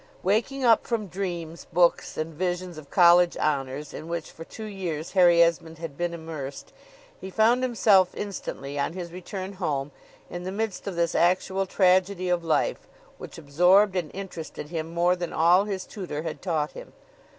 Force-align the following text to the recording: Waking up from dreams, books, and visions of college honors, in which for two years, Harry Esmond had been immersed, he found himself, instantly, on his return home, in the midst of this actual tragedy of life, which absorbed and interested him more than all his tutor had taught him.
Waking 0.23 0.65
up 0.65 0.87
from 0.87 1.05
dreams, 1.05 1.67
books, 1.71 2.17
and 2.17 2.33
visions 2.33 2.79
of 2.79 2.89
college 2.89 3.37
honors, 3.37 3.93
in 3.93 4.07
which 4.07 4.31
for 4.31 4.43
two 4.43 4.63
years, 4.65 5.11
Harry 5.11 5.43
Esmond 5.43 5.77
had 5.77 5.95
been 5.95 6.11
immersed, 6.11 6.73
he 7.19 7.29
found 7.29 7.61
himself, 7.61 8.09
instantly, 8.15 8.79
on 8.79 8.93
his 8.93 9.11
return 9.11 9.53
home, 9.53 9.91
in 10.27 10.41
the 10.41 10.51
midst 10.51 10.87
of 10.87 10.95
this 10.95 11.13
actual 11.13 11.67
tragedy 11.67 12.29
of 12.29 12.43
life, 12.43 12.87
which 13.19 13.37
absorbed 13.37 13.95
and 13.95 14.09
interested 14.15 14.69
him 14.69 14.91
more 14.91 15.15
than 15.15 15.33
all 15.33 15.65
his 15.65 15.85
tutor 15.85 16.23
had 16.23 16.41
taught 16.41 16.71
him. 16.71 16.93